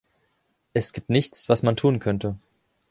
Es 0.73 0.93
gibt 0.93 1.11
nichts, 1.11 1.47
was 1.47 1.61
man 1.61 1.75
tun 1.75 1.99
könnte. 1.99 2.35